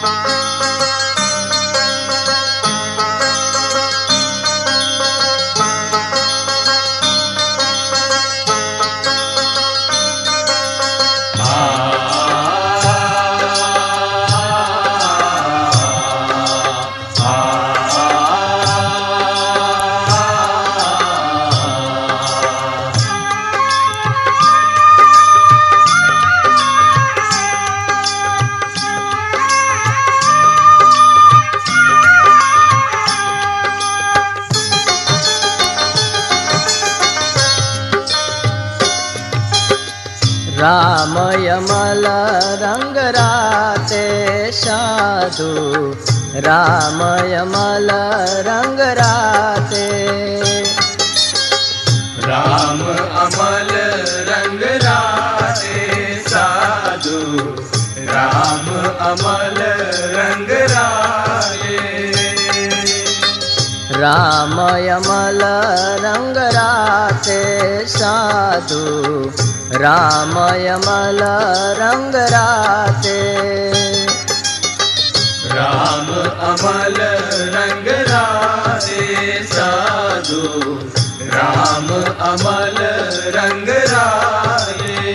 Música 0.00 1.09
रामयमल 41.00 42.06
रङ्गराते 42.62 44.06
साधु। 44.52 45.52
रामयमल 46.46 47.88
रङ्गराते 48.48 49.86
राम 52.26 52.82
अमल 53.22 53.72
रंग 54.30 54.62
राते 54.84 55.78
साधु। 56.28 57.20
राम 58.12 58.68
अमल 59.10 59.60
रंग 60.16 60.50
राये 60.74 61.78
रामयमल 64.02 65.40
रङ्गराते 66.04 67.40
साधु। 67.96 69.49
रामयमल 69.72 71.20
रङ्गराते 71.78 73.18
राम 75.52 76.08
अमल 76.46 76.96
रंग 77.54 77.86
राते 78.08 79.04
साधु। 79.52 80.40
राम 81.34 81.88
अमल 82.30 82.80
रंग 83.36 83.68
राये 83.92 85.14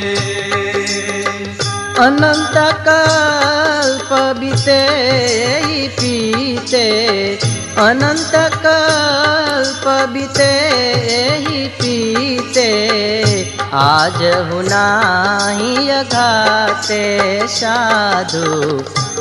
अनंत 2.06 2.56
कल्प 2.88 4.14
बीते 4.40 4.80
ही 5.66 5.88
पीते। 6.00 6.88
अनंत 7.78 8.36
कल्प 8.66 9.86
बीते 10.14 10.52
ही 11.44 11.68
पीते। 11.68 12.72
आज 13.76 14.20
हुनाही 14.50 15.88
घाते 16.04 17.02
साधु। 17.48 18.52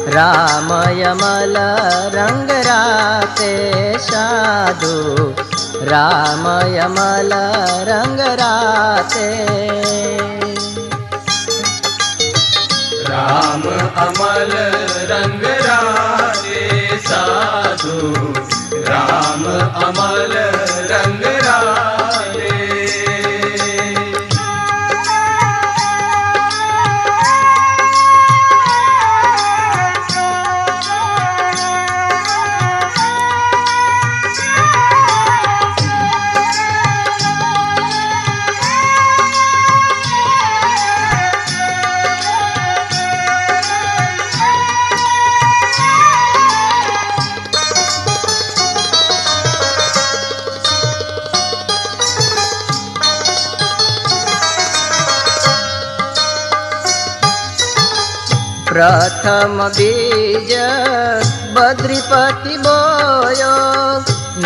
रामयमल 0.09 1.57
रंगराते 2.15 3.53
साधु। 3.99 4.95
रामयमल 5.91 7.33
रंगराते 7.89 9.29
राम 13.09 13.63
अमल 14.07 14.53
रंग 15.11 15.45
राते 15.45 16.63
साधु। 17.03 17.99
राम 18.89 19.45
अमल 19.85 20.35
प्रथम 58.75 59.59
बीज 59.77 60.49
बद्रिपति 61.57 62.57
बोयो। 62.65 63.53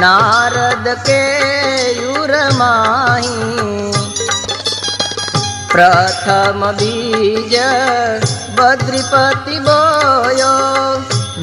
नारद 0.01 0.89
के 1.07 1.23
युर 1.97 2.33
प्रथम 5.73 6.67
बीज 6.81 7.55
बद्रिपति 8.59 9.59
बोयो। 9.69 10.55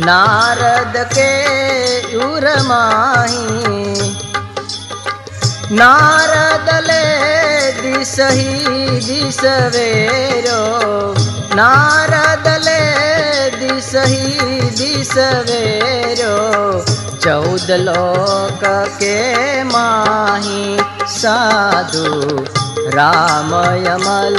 नारद 0.06 0.98
के 1.14 1.32
युर 2.14 2.48
माही। 2.62 4.14
नारदले 5.72 7.04
दिसही 7.82 8.54
दिसवेरो 9.08 10.64
नारदले 11.58 12.75
दिसही 13.86 14.62
दिसवेरो 14.70 16.36
चौद 17.18 17.72
लोक 17.72 18.64
के 18.98 19.18
माही 19.64 20.78
साधु। 21.04 22.10
रामयमल 22.96 24.38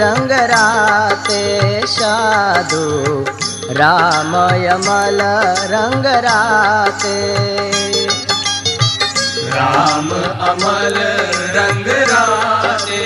रंगराते 0.00 1.42
साधु। 1.86 2.84
राम 3.80 4.34
यमल 4.64 5.20
रंग 5.72 6.06
रंगराते 6.06 7.16
राम 9.48 10.10
अमल 10.50 10.96
रंग 11.56 11.88
राते 11.88 13.00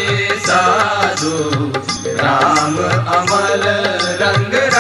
साधु। 0.46 1.36
राम 2.06 2.76
अमल 3.18 3.62
रंग 4.22 4.54
राते 4.54 4.75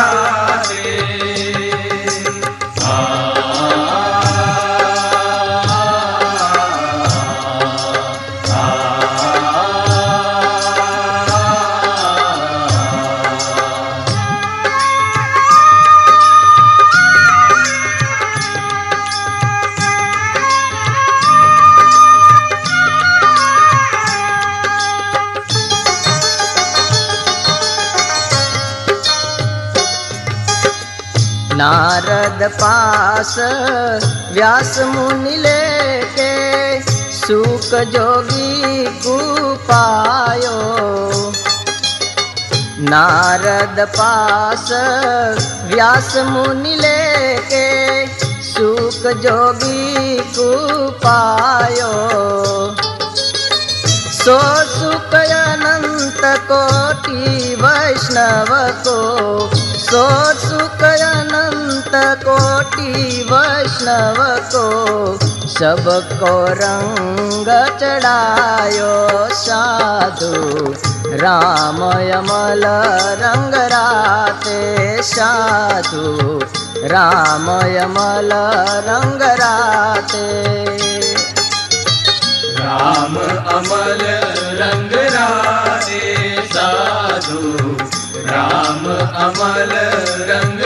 पास, 32.54 33.34
व्यास 34.32 34.78
मुनि 34.86 35.36
लेके 35.36 36.32
सुख 37.16 37.74
जोगी 37.92 38.84
कुपायो 39.02 40.56
नारद 42.90 43.80
पास, 43.98 44.68
व्यास 45.72 46.16
मुनि 46.26 46.74
लेके 46.76 47.66
सुख 48.42 49.06
जोगी 49.22 50.16
कुपायो 50.38 51.92
सो 54.18 54.38
सुख 54.68 55.14
अनंत 55.14 56.22
कोटि 56.50 57.54
वैष्णव 57.62 58.54
को 58.86 58.96
कोटि 62.24 63.22
वैष्णव 63.32 64.16
को 64.54 64.66
सबको 65.48 66.44
रंग 66.44 67.46
चढ़ायो 67.80 69.28
साधु। 69.34 70.32
राम 71.16 71.76
यमल 72.00 72.62
रंग 73.22 73.54
राते 73.54 75.02
साधु। 75.02 76.40
रामयमल 76.76 78.30
रंग 78.88 79.22
राते 79.22 80.26
राम 82.58 83.16
अमल 83.56 83.98
रंग 84.60 84.92
राते 84.92 85.55
राम 88.76 88.86
अमल 89.24 89.72
रंग 90.28 90.60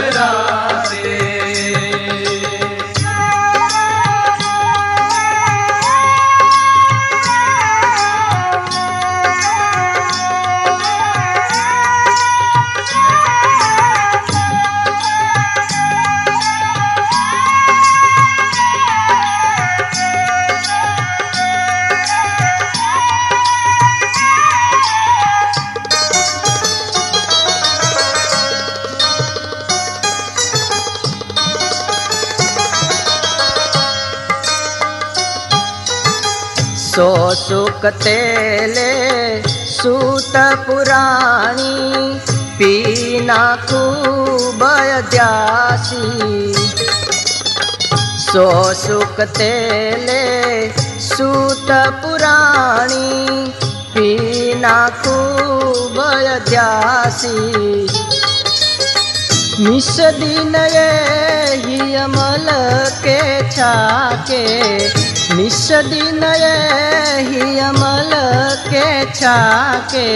सो 37.01 37.35
सुख 37.35 37.85
तेले 38.03 38.91
सूत 39.49 40.33
पुराणी, 40.65 42.19
पीना 42.59 43.39
खूब 43.63 44.65
द्यासी 45.13 46.53
सो 48.25 48.45
सुख 48.83 49.21
तेले 49.39 50.21
सूत 51.07 51.71
पुराणी, 52.03 53.49
पीना 53.95 54.77
खूब 55.01 55.97
द्यासी 56.51 57.39
निस 59.65 59.97
दिन 60.21 60.55
ये 60.77 60.91
ही 61.65 61.95
अमल 62.05 62.51
के 63.07 63.21
छाके 63.51 64.45
ही 67.29 67.59
अमल 67.61 68.11
के 68.69 68.89
छाके 69.13 70.09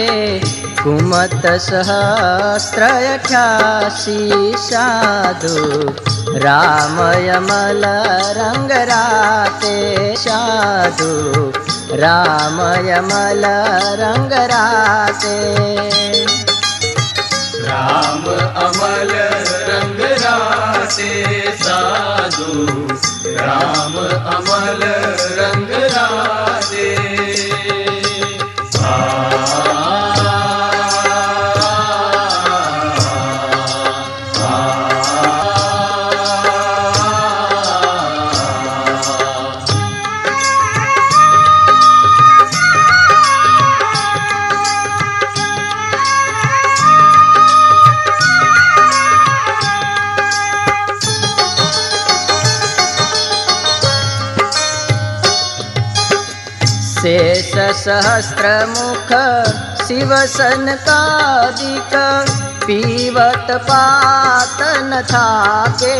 कुमत 0.81 1.45
सहस्त्र 1.65 2.83
अठासी 3.13 4.17
साधु 4.65 5.55
रामयमल 6.45 7.83
रंग 8.39 8.71
राते 8.89 9.75
साधु 10.25 11.11
रामयमल 12.03 13.45
रंग 14.01 14.33
राते 14.51 15.37
राम 17.67 18.25
अमल 18.65 19.15
रंग 19.69 20.01
राते 20.25 21.11
राम 22.57 23.97
अमल 24.35 24.83
शेष 57.05 57.51
शिव 59.87 60.11
सनकादिक 60.27 61.91
पीवत 62.63 63.51
पातन 63.67 64.89
थाके। 65.11 65.97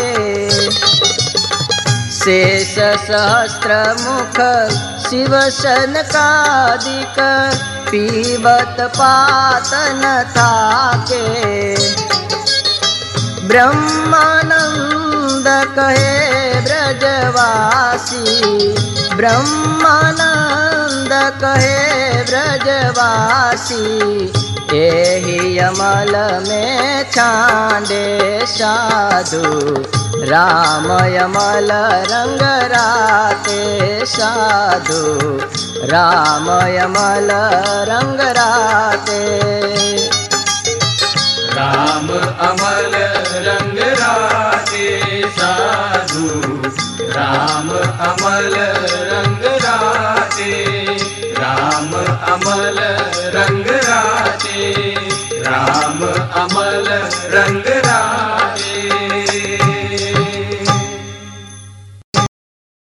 शेष 2.12 2.74
सहस्त्र 3.04 3.78
मुख 4.00 4.40
शिव 5.06 5.34
सनकादिक 5.50 7.20
पीवत 7.92 8.82
पातन 8.98 10.02
थाके। 10.38 11.24
ब्रह्मानंद 13.48 15.48
कहे 15.76 16.14
ब्रजवासी 16.62 18.26
ब्रह्मानंद 19.16 20.75
कहे, 21.16 21.96
ब्रजवासी, 22.24 23.76
एहि 24.78 25.58
अमल 25.58 26.44
में 26.50 27.12
छांडे 27.12 28.40
साधु। 28.46 29.42
राम 30.24 30.86
यमल 30.86 31.70
रंग 32.12 32.42
राते 32.72 34.00
साधु। 34.06 35.18
राम 35.88 36.50
यमल 36.50 37.32
रंग 37.92 38.20
राते। 38.20 39.40
राम 41.54 42.10
अमल 42.50 42.92
रंग 43.32 43.80
राते 43.80 45.02
साधु। 45.40 46.26
राम 47.02 47.70
अमल 48.10 48.56
रंग 48.90 49.46
राते 49.46 50.15
अमल 52.34 52.80
रंग 53.36 53.68
राजे 53.90 54.74
राम 55.48 56.00
अमल 56.44 56.88
रंग 57.36 57.68